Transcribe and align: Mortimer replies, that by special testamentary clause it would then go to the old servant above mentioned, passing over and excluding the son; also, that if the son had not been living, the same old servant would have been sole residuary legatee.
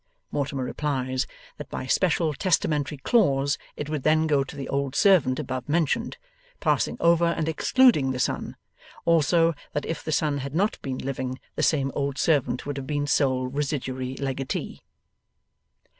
Mortimer 0.31 0.63
replies, 0.63 1.27
that 1.57 1.69
by 1.69 1.85
special 1.85 2.33
testamentary 2.33 2.97
clause 2.97 3.59
it 3.77 3.87
would 3.87 4.01
then 4.01 4.25
go 4.25 4.43
to 4.43 4.55
the 4.55 4.67
old 4.67 4.95
servant 4.95 5.37
above 5.37 5.69
mentioned, 5.69 6.17
passing 6.59 6.97
over 6.99 7.25
and 7.25 7.47
excluding 7.47 8.09
the 8.09 8.17
son; 8.17 8.55
also, 9.05 9.53
that 9.73 9.85
if 9.85 10.03
the 10.03 10.11
son 10.11 10.39
had 10.39 10.55
not 10.55 10.81
been 10.81 10.97
living, 10.97 11.39
the 11.55 11.61
same 11.61 11.91
old 11.93 12.17
servant 12.17 12.65
would 12.65 12.77
have 12.77 12.87
been 12.87 13.05
sole 13.05 13.45
residuary 13.45 14.15
legatee. 14.17 14.81